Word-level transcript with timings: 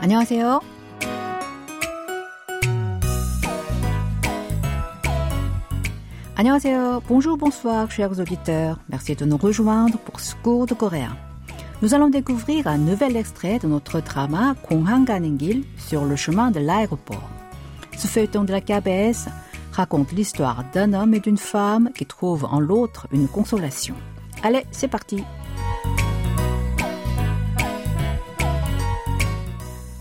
안녕하세요. 0.00 0.60
안녕하세요. 6.36 7.02
Bonjour, 7.06 7.36
bonsoir, 7.38 7.88
chers 7.90 8.18
auditeurs. 8.18 8.78
Merci 8.88 9.14
de 9.14 9.24
nous 9.24 9.36
rejoindre 9.36 9.98
pour 9.98 10.18
ce 10.18 10.34
cours 10.42 10.66
de 10.66 10.74
coréen. 10.74 11.16
Nous 11.80 11.94
allons 11.94 12.08
découvrir 12.08 12.66
un 12.66 12.78
nouvel 12.78 13.16
extrait 13.16 13.58
de 13.58 13.68
notre 13.68 14.00
drama 14.00 14.54
공항 14.62 15.04
가는 15.04 15.36
길 15.38 15.64
sur 15.76 16.04
le 16.04 16.16
chemin 16.16 16.50
de 16.50 16.58
l'aéroport. 16.58 17.28
Ce 17.96 18.08
feuilleton 18.08 18.44
de 18.44 18.52
la 18.52 18.60
KBS 18.60 19.28
raconte 19.72 20.12
l'histoire 20.12 20.64
d'un 20.72 20.92
homme 20.92 21.14
et 21.14 21.20
d'une 21.20 21.38
femme 21.38 21.90
qui 21.94 22.04
trouvent 22.04 22.46
en 22.50 22.58
l'autre 22.58 23.06
une 23.12 23.28
consolation. 23.28 23.94
Allez, 24.42 24.66
c'est 24.70 24.88
parti. 24.88 25.22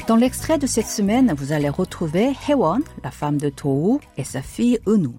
Dans 0.09 0.17
l'extrait 0.17 0.57
de 0.57 0.67
cette 0.67 0.89
semaine, 0.89 1.35
vous 1.37 1.53
allez 1.53 1.69
retrouver 1.69 2.33
Hewon, 2.49 2.81
la 3.05 3.11
femme 3.11 3.37
de 3.37 3.51
Tohu, 3.51 3.99
et 4.17 4.25
sa 4.25 4.41
fille 4.41 4.79
Eunu. 4.87 5.11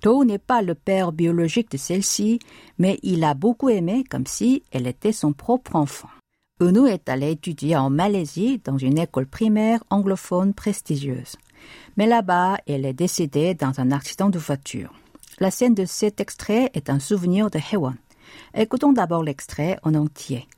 Tohu 0.00 0.26
n'est 0.26 0.40
pas 0.40 0.62
le 0.62 0.74
père 0.74 1.12
biologique 1.12 1.70
de 1.70 1.76
celle-ci, 1.76 2.40
mais 2.76 2.98
il 3.04 3.22
a 3.22 3.34
beaucoup 3.34 3.68
aimé 3.68 4.02
comme 4.10 4.26
si 4.26 4.64
elle 4.72 4.88
était 4.88 5.12
son 5.12 5.32
propre 5.32 5.76
enfant. 5.76 6.08
Eunu 6.60 6.88
est 6.88 7.08
allée 7.08 7.30
étudier 7.30 7.76
en 7.76 7.88
Malaisie 7.88 8.60
dans 8.64 8.78
une 8.78 8.98
école 8.98 9.26
primaire 9.26 9.84
anglophone 9.90 10.54
prestigieuse. 10.54 11.36
Mais 11.96 12.06
là-bas, 12.06 12.58
elle 12.66 12.84
est 12.84 12.94
décédée 12.94 13.54
dans 13.54 13.78
un 13.78 13.92
accident 13.92 14.28
de 14.28 14.40
voiture. 14.40 14.92
La 15.38 15.52
scène 15.52 15.74
de 15.74 15.84
cet 15.84 16.20
extrait 16.20 16.72
est 16.74 16.90
un 16.90 16.98
souvenir 16.98 17.48
de 17.48 17.60
Hewon. 17.60 17.94
Écoutons 18.54 18.92
d'abord 18.92 19.22
l'extrait 19.22 19.78
en 19.84 19.94
entier. 19.94 20.48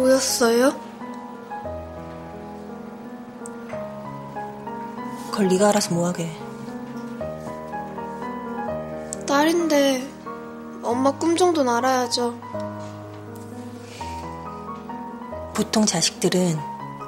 뭐였어요? 0.00 0.72
그걸 5.30 5.48
네가 5.48 5.68
알아서 5.68 5.94
뭐하게. 5.94 6.28
딸인데 9.26 10.08
엄마 10.82 11.12
꿈 11.12 11.36
정도는 11.36 11.72
알아야죠. 11.72 12.38
보통 15.54 15.84
자식들은 15.84 16.56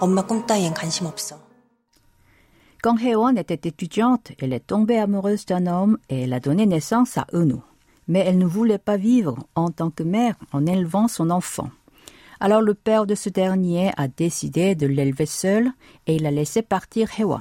엄마 0.00 0.24
꿈 0.26 0.46
따위엔 0.46 0.74
관심 0.74 1.06
없어. 1.06 1.40
Quand 2.82 2.98
Hewon 3.00 3.36
était 3.36 3.68
étudiante, 3.68 4.32
elle 4.40 4.52
est 4.52 4.66
tombée 4.66 4.98
amoureuse 4.98 5.46
d'un 5.46 5.66
homme 5.68 5.98
et 6.10 6.22
elle 6.22 6.32
a 6.32 6.40
donné 6.40 6.66
naissance 6.66 7.16
à 7.16 7.26
Eunu. 7.32 7.60
Mais 8.08 8.24
elle 8.26 8.38
ne 8.38 8.46
voulait 8.46 8.78
pas 8.78 8.96
vivre 8.96 9.36
en 9.54 9.70
tant 9.70 9.90
que 9.90 10.02
mère 10.02 10.34
en 10.52 10.66
élevant 10.66 11.06
son 11.06 11.30
enfant. 11.30 11.70
Alors 12.44 12.60
le 12.60 12.74
père 12.74 13.06
de 13.06 13.14
ce 13.14 13.28
dernier 13.28 13.92
a 13.96 14.08
décidé 14.08 14.74
de 14.74 14.88
l'élever 14.88 15.26
seul 15.26 15.70
et 16.08 16.16
il 16.16 16.26
a 16.26 16.32
laissé 16.32 16.60
partir 16.60 17.08
Hewon. 17.16 17.38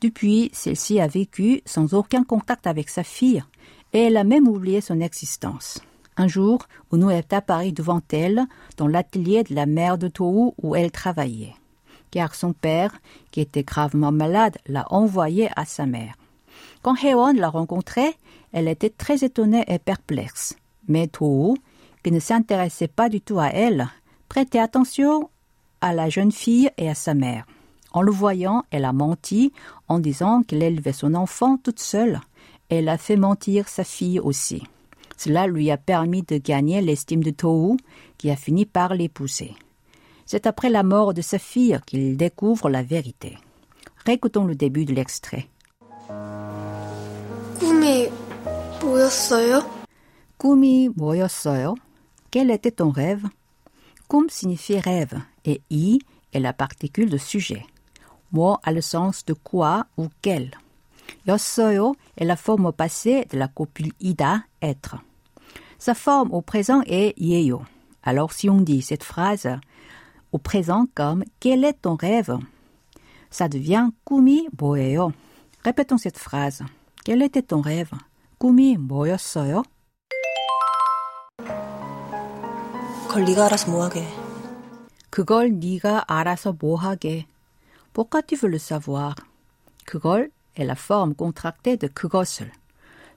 Depuis, 0.00 0.50
celle-ci 0.52 0.98
a 0.98 1.06
vécu 1.06 1.62
sans 1.64 1.94
aucun 1.94 2.24
contact 2.24 2.66
avec 2.66 2.88
sa 2.88 3.04
fille 3.04 3.44
et 3.92 4.00
elle 4.00 4.16
a 4.16 4.24
même 4.24 4.48
oublié 4.48 4.80
son 4.80 4.98
existence. 4.98 5.80
Un 6.16 6.26
jour, 6.26 6.66
Eunu 6.92 7.12
est 7.12 7.32
apparu 7.32 7.70
devant 7.70 8.00
elle 8.10 8.42
dans 8.76 8.88
l'atelier 8.88 9.44
de 9.44 9.54
la 9.54 9.66
mère 9.66 9.98
de 9.98 10.08
Tohu 10.08 10.50
où 10.60 10.74
elle 10.74 10.90
travaillait 10.90 11.54
car 12.10 12.34
son 12.34 12.52
père, 12.52 12.92
qui 13.30 13.40
était 13.40 13.62
gravement 13.62 14.12
malade, 14.12 14.58
l'a 14.66 14.84
envoyé 14.90 15.48
à 15.54 15.64
sa 15.64 15.86
mère. 15.86 16.14
Quand 16.82 16.96
Hewon 16.96 17.34
l'a 17.34 17.50
rencontrée, 17.50 18.14
elle 18.52 18.66
était 18.66 18.90
très 18.90 19.24
étonnée 19.24 19.64
et 19.68 19.78
perplexe. 19.78 20.56
Mais 20.88 21.06
Tohu, 21.06 21.56
qui 22.02 22.10
ne 22.10 22.20
s'intéressait 22.20 22.88
pas 22.88 23.08
du 23.08 23.20
tout 23.20 23.38
à 23.38 23.48
elle, 23.48 23.88
prêtait 24.27 24.59
attention 24.59 25.29
à 25.81 25.93
la 25.93 26.09
jeune 26.09 26.31
fille 26.31 26.69
et 26.77 26.89
à 26.89 26.95
sa 26.95 27.13
mère. 27.13 27.45
En 27.91 28.01
le 28.01 28.11
voyant, 28.11 28.63
elle 28.71 28.85
a 28.85 28.93
menti 28.93 29.51
en 29.87 29.99
disant 29.99 30.43
qu'elle 30.43 30.63
élevait 30.63 30.93
son 30.93 31.15
enfant 31.15 31.57
toute 31.57 31.79
seule. 31.79 32.21
Elle 32.69 32.87
a 32.89 32.97
fait 32.97 33.15
mentir 33.15 33.67
sa 33.67 33.83
fille 33.83 34.19
aussi. 34.19 34.63
Cela 35.17 35.47
lui 35.47 35.71
a 35.71 35.77
permis 35.77 36.21
de 36.21 36.37
gagner 36.37 36.81
l'estime 36.81 37.23
de 37.23 37.31
Tohu, 37.31 37.77
qui 38.17 38.29
a 38.29 38.35
fini 38.35 38.65
par 38.65 38.93
l'épouser. 38.93 39.53
C'est 40.25 40.45
après 40.45 40.69
la 40.69 40.83
mort 40.83 41.13
de 41.13 41.21
sa 41.21 41.39
fille 41.39 41.79
qu'il 41.85 42.15
découvre 42.15 42.69
la 42.69 42.83
vérité. 42.83 43.37
Récoutons 44.05 44.45
le 44.45 44.55
début 44.55 44.85
de 44.85 44.93
l'extrait. 44.93 45.47
꿈이 47.59 48.09
뭐였어요? 48.79 49.63
꿈이 50.37 50.89
뭐였어요? 50.95 51.75
Quel 52.31 52.51
était 52.51 52.71
ton 52.71 52.89
rêve? 52.89 53.27
Kum 54.08 54.28
signifie 54.28 54.78
rêve 54.78 55.20
et 55.44 55.62
i 55.70 55.98
est 56.32 56.40
la 56.40 56.52
particule 56.52 57.08
de 57.08 57.16
sujet. 57.16 57.64
Mo 58.32 58.58
a 58.62 58.72
le 58.72 58.80
sens 58.80 59.24
de 59.24 59.32
quoi 59.32 59.86
ou 59.96 60.08
quel. 60.20 60.50
Yossoyo 61.26 61.96
est 62.16 62.24
la 62.24 62.36
forme 62.36 62.66
au 62.66 62.72
passé 62.72 63.26
de 63.30 63.38
la 63.38 63.48
copule 63.48 63.92
ida, 64.00 64.42
être. 64.60 64.96
Sa 65.78 65.94
forme 65.94 66.32
au 66.32 66.42
présent 66.42 66.82
est 66.86 67.18
yeyo. 67.18 67.62
Alors 68.02 68.32
si 68.32 68.50
on 68.50 68.60
dit 68.60 68.82
cette 68.82 69.04
phrase 69.04 69.48
au 70.32 70.38
présent 70.38 70.86
comme 70.94 71.24
quel 71.40 71.64
est 71.64 71.80
ton 71.80 71.94
rêve, 71.94 72.38
ça 73.30 73.48
devient 73.48 73.88
kumi 74.04 74.48
boeyo. 74.52 75.12
Répétons 75.64 75.98
cette 75.98 76.18
phrase. 76.18 76.62
Quel 77.04 77.22
était 77.22 77.42
ton 77.42 77.60
rêve? 77.60 77.92
Kumi 78.38 78.76
boyossoyo. 78.76 79.62
그걸 83.13 83.25
네가 83.25 83.45
알아서 83.45 83.71
뭐하게. 83.71 84.07
그걸 85.09 85.59
네가 85.59 86.05
알아서 86.07 86.53
뭐하게. 86.53 87.25
Pourquoi 87.93 88.21
tu 88.21 88.35
veux 88.35 88.47
le 88.47 88.59
savoir 88.59 89.15
그걸 89.85 90.29
est 90.55 90.65
la 90.65 90.75
forme 90.75 91.15
contractée 91.15 91.77
de 91.77 91.87
그것을. 91.87 92.51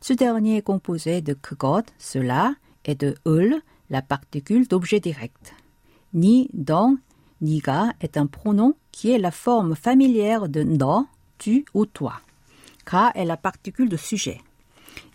Ce 0.00 0.12
dernier 0.14 0.56
est 0.56 0.62
composé 0.62 1.20
de 1.20 1.34
그것, 1.34 1.84
cela, 1.98 2.54
et 2.84 2.94
de 2.94 3.14
을, 3.26 3.62
la 3.90 4.02
particule 4.02 4.66
d'objet 4.66 5.00
direct. 5.00 5.54
Ni, 6.14 6.48
donc, 6.52 6.98
niga 7.40 7.92
est 8.00 8.16
un 8.16 8.26
pronom 8.26 8.74
qui 8.90 9.12
est 9.12 9.18
la 9.18 9.30
forme 9.30 9.76
familière 9.76 10.48
de 10.48 10.62
no, 10.62 11.06
tu 11.38 11.64
ou 11.74 11.86
toi. 11.86 12.14
Ka 12.84 13.12
est 13.14 13.24
la 13.24 13.36
particule 13.36 13.88
de 13.88 13.96
sujet. 13.96 14.40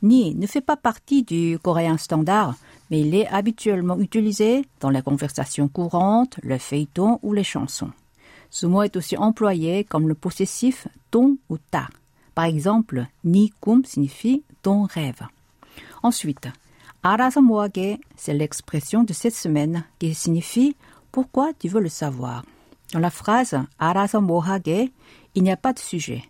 Ni 0.02 0.36
ne 0.36 0.48
fait 0.48 0.62
pas 0.62 0.78
partie 0.78 1.24
du 1.24 1.60
coréen 1.60 1.98
standard, 1.98 2.56
mais 2.91 3.01
il 3.01 3.15
est 3.15 3.27
habituellement 3.29 3.99
utilisé 3.99 4.65
dans 4.81 4.91
les 4.91 5.03
conversations 5.03 5.69
courantes, 5.69 6.39
le 6.43 6.59
feuilleton 6.59 7.19
ou 7.23 7.33
les 7.33 7.45
chansons. 7.45 7.91
Ce 8.51 8.67
mot 8.67 8.83
est 8.83 8.97
aussi 8.97 9.17
employé 9.17 9.85
comme 9.85 10.09
le 10.09 10.15
possessif 10.15 10.87
ton 11.11 11.39
ou 11.49 11.59
ta. 11.59 11.89
Par 12.35 12.45
exemple, 12.45 13.07
ni 13.25 13.51
kum 13.61 13.85
signifie 13.85 14.43
ton 14.63 14.85
rêve. 14.85 15.23
Ensuite, 16.03 16.49
arasamoage, 17.03 17.99
c'est 18.17 18.35
l'expression 18.35 19.05
de 19.05 19.13
cette 19.13 19.35
semaine 19.35 19.85
qui 19.99 20.15
signifie 20.15 20.77
pourquoi 21.11 21.53
tu 21.59 21.69
veux 21.69 21.81
le 21.81 21.89
savoir. 21.89 22.45
Dans 22.93 23.01
la 23.01 23.11
phrase 23.11 23.57
arasamohage, 23.79 24.91
il 25.35 25.43
n'y 25.43 25.53
a 25.53 25.57
pas 25.57 25.73
de 25.73 25.79
sujet. 25.79 26.23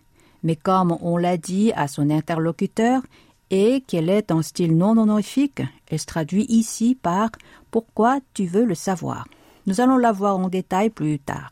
Mais 0.42 0.56
comme 0.56 0.96
on 1.00 1.16
l'a 1.16 1.36
dit 1.36 1.72
à 1.74 1.88
son 1.88 2.10
interlocuteur, 2.10 3.02
et 3.51 3.81
qu'elle 3.81 4.09
est 4.09 4.31
en 4.31 4.41
style 4.41 4.75
non 4.75 4.97
honorifique, 4.97 5.61
elle 5.89 5.99
se 5.99 6.05
traduit 6.05 6.45
ici 6.49 6.95
par 6.95 7.29
pourquoi 7.71 8.19
tu 8.33 8.45
veux 8.45 8.65
le 8.65 8.75
savoir. 8.75 9.25
Nous 9.65 9.81
allons 9.81 9.97
la 9.97 10.11
voir 10.11 10.37
en 10.37 10.49
détail 10.49 10.89
plus 10.89 11.19
tard. 11.19 11.51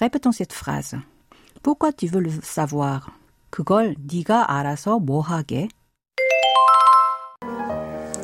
Répétons 0.00 0.32
cette 0.32 0.52
phrase. 0.52 0.96
Pourquoi 1.62 1.92
tu 1.92 2.06
veux 2.06 2.20
le 2.20 2.30
savoir? 2.42 3.10
그걸 3.50 3.96
네가 3.98 4.52
알아서 4.52 4.98
뭐하게? 4.98 5.68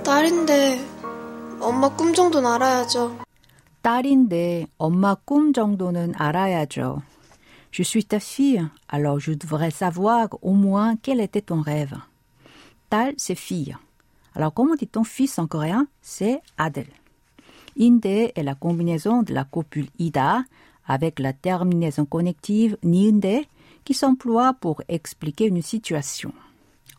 딸인데 0.04 0.78
엄마 1.60 1.88
꿈 1.88 2.12
정도는 2.12 2.50
알아야죠. 2.50 3.18
딸인데 3.82 4.66
엄마 4.78 5.14
꿈 5.14 5.52
정도는 5.52 6.14
알아야죠. 6.16 7.02
Je 7.70 7.82
suis 7.82 8.04
ta 8.04 8.20
fille, 8.20 8.62
alors 8.88 9.18
je 9.18 9.32
devrais 9.32 9.72
savoir 9.72 10.28
au 10.42 10.52
moins 10.52 10.94
quel 11.02 11.20
était 11.20 11.40
ton 11.40 11.60
rêve. 11.60 11.96
Tal, 12.89 13.13
c'est 13.17 13.35
fille. 13.35 13.75
Alors 14.35 14.53
comment 14.53 14.75
dit-on 14.75 15.03
fils 15.03 15.37
en 15.37 15.47
coréen? 15.47 15.87
C'est 16.01 16.41
adel. 16.57 16.87
Inde 17.79 18.05
est 18.05 18.43
la 18.43 18.55
combinaison 18.55 19.21
de 19.21 19.33
la 19.33 19.43
copule 19.43 19.89
ida 19.99 20.43
avec 20.87 21.19
la 21.19 21.33
terminaison 21.33 22.05
connective 22.05 22.77
niinde 22.83 23.45
qui 23.85 23.93
s'emploie 23.93 24.53
pour 24.53 24.81
expliquer 24.87 25.45
une 25.45 25.61
situation. 25.61 26.33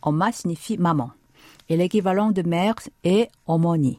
Oma 0.02 0.32
signifie 0.32 0.78
maman 0.78 1.10
et 1.68 1.76
l'équivalent 1.76 2.30
de 2.30 2.42
mère 2.42 2.76
est 3.04 3.28
omoni. 3.46 3.98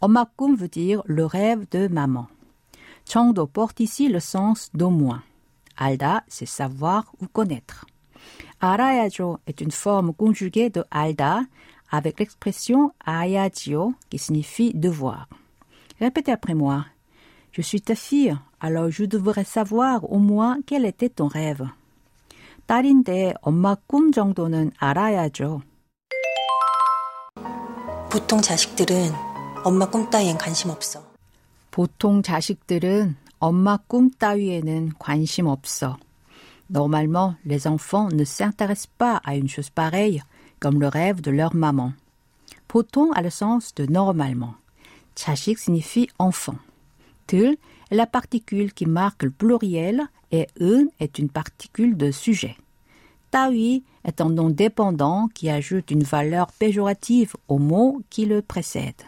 Omakum 0.00 0.56
veut 0.56 0.68
dire 0.68 1.02
le 1.06 1.26
rêve 1.26 1.66
de 1.70 1.88
maman. 1.88 2.28
Changdo 3.10 3.46
porte 3.46 3.80
ici 3.80 4.08
le 4.08 4.20
sens 4.20 4.70
d'au 4.74 4.90
moins. 4.90 5.22
Alda, 5.76 6.22
c'est 6.28 6.46
savoir 6.46 7.12
ou 7.20 7.26
connaître. 7.26 7.86
Arayajo 8.60 9.38
est 9.46 9.60
une 9.60 9.70
forme 9.70 10.12
conjuguée 10.12 10.68
de 10.68 10.84
alda 10.90 11.42
avec 11.90 12.18
l'expression 12.18 12.92
ayajio 13.06 13.94
qui 14.10 14.18
signifie 14.18 14.74
devoir. 14.74 15.28
Répétez 16.00 16.32
après 16.32 16.54
moi. 16.54 16.84
Je 17.52 17.62
suis 17.62 17.80
ta 17.80 17.94
fille, 17.94 18.36
alors 18.60 18.90
je 18.90 19.04
devrais 19.04 19.44
savoir 19.44 20.10
au 20.10 20.18
moins 20.18 20.58
quel 20.66 20.84
était 20.84 21.08
ton 21.08 21.28
rêve. 21.28 21.68
딸인데 22.66 23.32
엄마 23.40 23.76
꿈 23.86 24.12
정도는 24.12 24.72
알아야죠. 24.78 25.62
보통 28.10 28.42
자식들은 28.42 29.10
엄마 29.64 29.88
꿈 29.88 30.10
따위엔 30.10 30.36
관심 30.36 30.68
없어. 30.68 31.02
보통 31.70 32.22
자식들은 32.22 33.16
엄마 33.38 33.78
꿈 33.78 34.10
따위에는 34.10 34.92
관심 34.98 35.46
없어. 35.46 35.96
Normalement, 36.70 37.34
les 37.44 37.66
enfants 37.66 38.08
ne 38.12 38.24
s'intéressent 38.24 38.92
pas 38.98 39.20
à 39.24 39.36
une 39.36 39.48
chose 39.48 39.70
pareille, 39.70 40.22
comme 40.60 40.80
le 40.80 40.88
rêve 40.88 41.20
de 41.20 41.30
leur 41.30 41.54
maman. 41.54 41.92
Poton 42.66 43.12
a 43.12 43.22
le 43.22 43.30
sens 43.30 43.74
de 43.74 43.86
normalement? 43.86 44.54
Tchachik 45.16 45.58
signifie 45.58 46.08
enfant. 46.18 46.56
Tul 47.26 47.56
est 47.90 47.96
la 47.96 48.06
particule 48.06 48.72
qui 48.72 48.86
marque 48.86 49.22
le 49.22 49.30
pluriel 49.30 50.02
et 50.30 50.46
un 50.60 50.86
est 51.00 51.18
une 51.18 51.30
particule 51.30 51.96
de 51.96 52.10
sujet. 52.10 52.56
Tawi 53.30 53.82
est 54.04 54.20
un 54.20 54.30
nom 54.30 54.50
dépendant 54.50 55.28
qui 55.34 55.50
ajoute 55.50 55.90
une 55.90 56.02
valeur 56.02 56.52
péjorative 56.52 57.34
au 57.48 57.58
mot 57.58 58.02
qui 58.10 58.26
le 58.26 58.42
précède. 58.42 59.02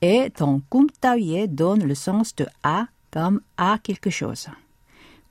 Et 0.00 0.30
ton 0.30 0.60
kum 0.68 0.86
donne 1.48 1.84
le 1.84 1.94
sens 1.94 2.34
de 2.36 2.46
a 2.62 2.86
comme 3.10 3.40
à 3.56 3.78
quelque 3.82 4.10
chose. 4.10 4.48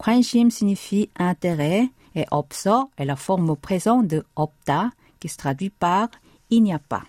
관심 0.02 0.50
signifie 0.50 1.10
intérêt 1.18 1.88
et 2.14 2.24
없어 2.30 2.90
est 2.96 3.04
la 3.04 3.16
forme 3.16 3.50
au 3.50 3.56
présent 3.56 4.02
de 4.02 4.24
opta 4.36 4.90
qui 5.20 5.28
se 5.28 5.36
traduit 5.36 5.70
par 5.70 6.08
il 6.50 6.62
n'y 6.62 6.72
a 6.72 6.78
pas. 6.78 7.02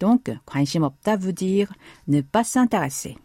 Donc, 0.00 0.30
관심 0.46 0.82
없다 0.82 1.16
veut 1.16 1.32
dire 1.32 1.72
ne 2.08 2.20
pas 2.20 2.44
s'intéresser. 2.44 3.16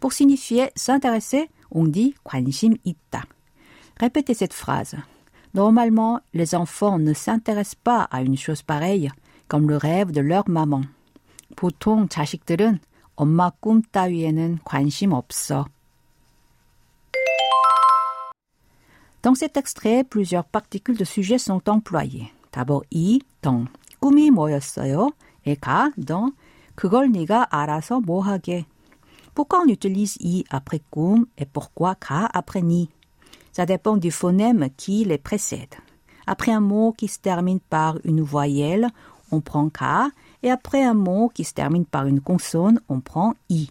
Pour 0.00 0.12
signifier 0.12 0.70
s'intéresser, 0.74 1.48
on 1.70 1.84
dit 1.84 2.14
관심 2.24 2.76
있다. 2.84 3.24
Répétez 3.98 4.34
cette 4.34 4.52
phrase. 4.52 4.96
Normalement, 5.54 6.20
les 6.34 6.54
enfants 6.54 6.98
ne 6.98 7.14
s'intéressent 7.14 7.80
pas 7.82 8.02
à 8.10 8.20
une 8.20 8.36
chose 8.36 8.62
pareille, 8.62 9.10
comme 9.48 9.68
le 9.68 9.76
rêve 9.76 10.12
de 10.12 10.20
leur 10.20 10.48
maman. 10.48 10.82
보통 11.54 12.08
자식들은 12.08 12.80
엄마 13.14 13.50
꿈 13.60 13.80
따위에는 13.80 14.58
관심 14.64 15.12
없어. 15.12 15.66
Dans 19.22 19.34
cet 19.34 19.56
extrait, 19.56 20.04
plusieurs 20.04 20.44
particules 20.44 20.96
de 20.96 21.04
sujet 21.04 21.38
sont 21.38 21.68
employées. 21.68 22.32
D'abord 22.52 22.84
이, 22.90 23.20
dans 23.42 23.66
꿈이 24.00 24.30
뭐였어요? 24.30 25.10
et 25.44 25.56
가, 25.56 25.90
dans 25.96 26.32
그걸 26.74 27.10
네가 27.10 27.48
알아서 27.50 28.00
뭐 28.00 28.22
하게. 28.22 28.66
Pourquoi 29.34 29.60
on 29.60 29.68
utilise 29.68 30.16
i 30.20 30.44
après 30.50 30.80
kum 30.90 31.26
et 31.36 31.46
pourquoi 31.46 31.94
ka 31.94 32.28
après 32.32 32.62
ni 32.62 32.88
Ça 33.52 33.66
dépend 33.66 33.96
du 33.96 34.10
phonème 34.10 34.68
qui 34.76 35.04
les 35.04 35.18
précède. 35.18 35.74
Après 36.26 36.52
un 36.52 36.60
mot 36.60 36.92
qui 36.92 37.08
se 37.08 37.18
termine 37.18 37.60
par 37.60 37.98
une 38.04 38.20
voyelle, 38.20 38.88
on 39.30 39.40
prend 39.40 39.68
ka 39.68 40.10
et 40.42 40.50
après 40.50 40.82
un 40.84 40.94
mot 40.94 41.30
qui 41.32 41.44
se 41.44 41.52
termine 41.52 41.84
par 41.84 42.06
une 42.06 42.20
consonne, 42.20 42.80
on 42.88 43.00
prend 43.00 43.34
i. 43.48 43.70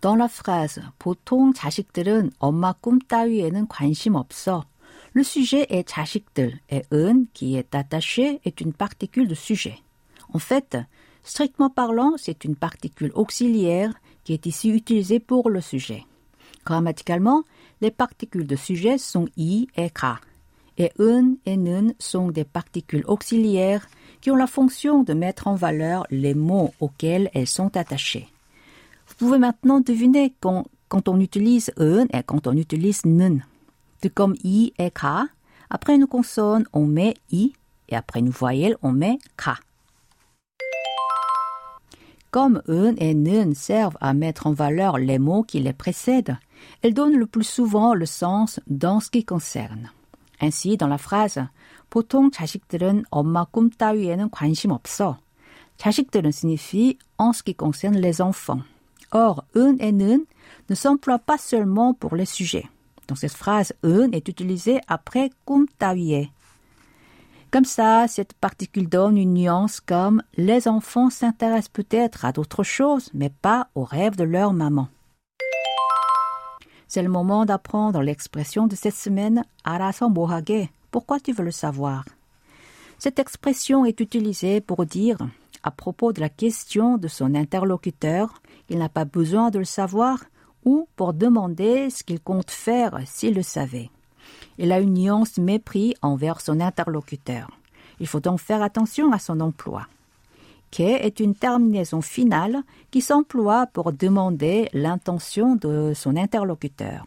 Dans 0.00 0.16
la 0.16 0.28
phrase 0.28 0.80
보통 0.98 1.52
자식들은 1.52 2.32
엄마 2.38 2.72
꿈 2.72 2.98
따위에는 2.98 3.68
관심 3.68 4.14
없어. 4.14 4.64
Le 5.14 5.24
sujet 5.24 5.66
est 5.70 5.88
자식들 5.88 6.58
et 6.70 6.82
un 6.92 7.24
qui 7.32 7.56
est 7.56 7.74
attaché 7.74 8.40
est 8.44 8.60
une 8.60 8.74
particule 8.74 9.26
de 9.26 9.34
sujet. 9.34 9.78
En 10.32 10.38
fait, 10.38 10.76
strictement 11.22 11.70
parlant, 11.70 12.12
c'est 12.16 12.44
une 12.44 12.56
particule 12.56 13.12
auxiliaire 13.14 13.94
qui 14.24 14.34
est 14.34 14.44
ici 14.44 14.68
utilisée 14.68 15.20
pour 15.20 15.48
le 15.48 15.60
sujet. 15.60 16.04
Grammaticalement, 16.66 17.44
les 17.80 17.90
particules 17.90 18.46
de 18.46 18.56
sujet 18.56 18.98
sont 18.98 19.26
i 19.36 19.68
et 19.76 19.90
ka. 19.90 20.20
Et 20.78 20.92
un 20.98 21.36
et 21.46 21.56
nun 21.56 21.94
sont 21.98 22.30
des 22.30 22.44
particules 22.44 23.04
auxiliaires 23.06 23.86
qui 24.20 24.30
ont 24.30 24.36
la 24.36 24.46
fonction 24.46 25.02
de 25.02 25.14
mettre 25.14 25.46
en 25.46 25.54
valeur 25.54 26.06
les 26.10 26.34
mots 26.34 26.74
auxquels 26.80 27.30
elles 27.32 27.46
sont 27.46 27.74
attachées. 27.76 28.28
Vous 29.20 29.20
pouvez 29.20 29.38
maintenant 29.38 29.80
deviner 29.80 30.34
quand, 30.40 30.66
quand 30.88 31.08
on 31.08 31.20
utilise 31.20 31.72
un 31.78 32.06
et 32.12 32.22
quand 32.24 32.46
on 32.46 32.56
utilise 32.56 33.04
nun. 33.04 33.40
De 34.02 34.08
comme 34.08 34.34
i 34.44 34.72
et 34.78 34.90
ka, 34.90 35.26
après 35.70 35.94
une 35.94 36.06
consonne, 36.06 36.64
on 36.72 36.86
met 36.86 37.14
i 37.30 37.52
et 37.88 37.96
après 37.96 38.20
une 38.20 38.30
voyelle, 38.30 38.76
on 38.82 38.92
met 38.92 39.18
ka. 39.36 39.56
Comme 42.30 42.62
un 42.68 42.94
et 42.96 43.14
nun 43.14 43.54
servent 43.54 43.96
à 44.00 44.12
mettre 44.12 44.46
en 44.46 44.52
valeur 44.52 44.98
les 44.98 45.18
mots 45.18 45.42
qui 45.42 45.60
les 45.60 45.72
précèdent, 45.72 46.36
elles 46.82 46.94
donnent 46.94 47.16
le 47.16 47.26
plus 47.26 47.44
souvent 47.44 47.94
le 47.94 48.06
sens 48.06 48.60
dans 48.66 49.00
ce 49.00 49.10
qui 49.10 49.24
concerne. 49.24 49.90
Ainsi, 50.40 50.76
dans 50.76 50.88
la 50.88 50.98
phrase 50.98 51.48
보통 51.90 52.30
자식들은 52.30 53.04
엄마 53.10 53.44
꿈 53.44 53.70
따위에는 53.70 54.30
관심 54.30 54.70
없어. 54.70 55.18
자식들은 55.78 56.30
signifie 56.30 56.98
en 57.18 57.32
ce 57.32 57.42
qui 57.42 57.54
concerne 57.54 57.96
les 57.96 58.20
enfants. 58.20 58.62
Or, 59.11 59.45
un 59.55 59.75
et 59.79 59.89
une 59.89 60.25
ne 60.69 60.75
s'emploient 60.75 61.19
pas 61.19 61.37
seulement 61.37 61.93
pour 61.93 62.15
les 62.15 62.25
sujets. 62.25 62.69
Donc 63.07 63.17
cette 63.17 63.33
phrase 63.33 63.73
un 63.83 64.11
est 64.11 64.27
utilisée 64.29 64.79
après 64.87 65.31
kumtawie. 65.45 66.31
Comme 67.51 67.65
ça, 67.65 68.07
cette 68.07 68.31
particule 68.33 68.87
donne 68.87 69.17
une 69.17 69.33
nuance 69.33 69.81
comme 69.81 70.23
les 70.37 70.69
enfants 70.69 71.09
s'intéressent 71.09 71.67
peut-être 71.67 72.23
à 72.23 72.31
d'autres 72.31 72.63
choses, 72.63 73.09
mais 73.13 73.29
pas 73.29 73.67
aux 73.75 73.83
rêves 73.83 74.15
de 74.15 74.23
leur 74.23 74.53
maman. 74.53 74.87
C'est 76.87 77.03
le 77.03 77.09
moment 77.09 77.45
d'apprendre 77.45 78.01
l'expression 78.01 78.67
de 78.67 78.75
cette 78.75 78.95
semaine, 78.95 79.43
arasan 79.65 80.09
bohage. 80.09 80.69
Pourquoi 80.91 81.19
tu 81.19 81.33
veux 81.33 81.43
le 81.43 81.51
savoir? 81.51 82.05
Cette 82.97 83.19
expression 83.19 83.83
est 83.83 83.99
utilisée 83.99 84.61
pour 84.61 84.85
dire 84.85 85.17
à 85.63 85.71
propos 85.71 86.13
de 86.13 86.19
la 86.19 86.29
question 86.29 86.97
de 86.97 87.07
son 87.07 87.35
interlocuteur, 87.35 88.41
qu'il 88.67 88.79
n'a 88.79 88.89
pas 88.89 89.05
besoin 89.05 89.49
de 89.49 89.59
le 89.59 89.65
savoir, 89.65 90.19
ou 90.65 90.87
pour 90.95 91.13
demander 91.13 91.89
ce 91.89 92.03
qu'il 92.03 92.19
compte 92.19 92.51
faire 92.51 92.99
s'il 93.05 93.35
le 93.35 93.41
savait. 93.41 93.89
Il 94.57 94.71
a 94.71 94.79
une 94.79 94.93
nuance 94.93 95.37
mépris 95.37 95.95
envers 96.01 96.41
son 96.41 96.59
interlocuteur. 96.59 97.49
Il 97.99 98.07
faut 98.07 98.19
donc 98.19 98.39
faire 98.39 98.61
attention 98.61 99.11
à 99.11 99.19
son 99.19 99.39
emploi. 99.39 99.87
Que 100.71 100.83
est 100.83 101.19
une 101.19 101.35
terminaison 101.35 102.01
finale 102.01 102.63
qui 102.91 103.01
s'emploie 103.01 103.67
pour 103.67 103.91
demander 103.91 104.69
l'intention 104.73 105.55
de 105.55 105.93
son 105.93 106.15
interlocuteur. 106.15 107.05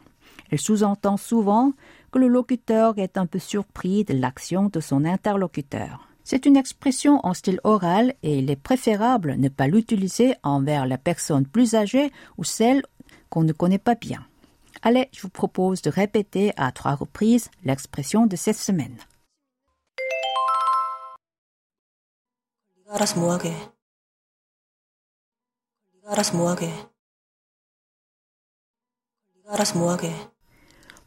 Elle 0.50 0.60
sous-entend 0.60 1.16
souvent 1.16 1.72
que 2.12 2.18
le 2.18 2.28
locuteur 2.28 2.98
est 2.98 3.16
un 3.16 3.26
peu 3.26 3.38
surpris 3.38 4.04
de 4.04 4.14
l'action 4.14 4.68
de 4.68 4.80
son 4.80 5.04
interlocuteur. 5.04 6.06
C'est 6.24 6.46
une 6.46 6.56
expression 6.56 7.20
en 7.22 7.34
style 7.34 7.60
oral 7.64 8.14
et 8.22 8.38
il 8.38 8.50
est 8.50 8.56
préférable 8.56 9.36
ne 9.36 9.50
pas 9.50 9.68
l'utiliser 9.68 10.34
envers 10.42 10.86
la 10.86 10.96
personne 10.96 11.46
plus 11.46 11.74
âgée 11.74 12.10
ou 12.38 12.44
celle 12.44 12.82
qu'on 13.28 13.44
ne 13.44 13.52
connaît 13.52 13.78
pas 13.78 13.94
bien. 13.94 14.26
Allez, 14.82 15.08
je 15.12 15.20
vous 15.20 15.28
propose 15.28 15.82
de 15.82 15.90
répéter 15.90 16.52
à 16.56 16.72
trois 16.72 16.94
reprises 16.94 17.50
l'expression 17.62 18.26
de 18.26 18.36
cette 18.36 18.56
semaine. 18.56 18.96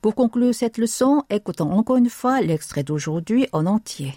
Pour 0.01 0.15
conclure 0.15 0.53
cette 0.53 0.77
leçon, 0.77 1.23
écoutons 1.29 1.71
encore 1.71 1.97
une 1.97 2.09
fois 2.09 2.41
l'extrait 2.41 2.83
d'aujourd'hui 2.83 3.47
en 3.51 3.65
entier. 3.65 4.15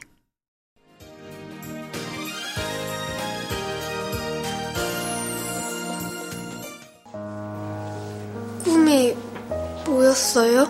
꿈이 8.64 9.16
뭐였어요? 9.86 10.66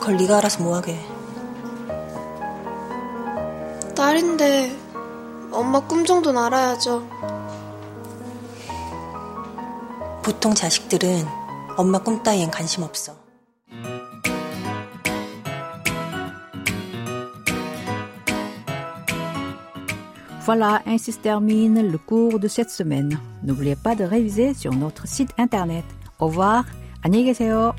그걸 0.00 0.16
네가 0.16 0.38
알아서 0.38 0.62
뭐 0.62 0.76
하게. 0.76 0.98
딸인데 3.96 4.76
엄마 5.50 5.80
꿈 5.80 6.04
정도는 6.04 6.40
알아야죠. 6.42 7.06
보통 10.22 10.54
자식들은 10.54 11.26
엄마 11.76 11.98
꿈 11.98 12.22
따위엔 12.22 12.50
관심 12.50 12.82
없어. 12.82 13.23
Voilà, 20.45 20.81
ainsi 20.85 21.11
se 21.11 21.19
termine 21.19 21.91
le 21.91 21.97
cours 21.97 22.39
de 22.39 22.47
cette 22.47 22.69
semaine. 22.69 23.19
N'oubliez 23.43 23.75
pas 23.75 23.95
de 23.95 24.03
réviser 24.03 24.53
sur 24.53 24.73
notre 24.73 25.07
site 25.07 25.31
internet. 25.37 25.85
Au 26.19 26.27
revoir, 26.27 26.65
안녕히 27.03 27.25
계세요. 27.25 27.73